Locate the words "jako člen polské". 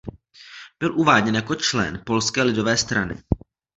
1.35-2.43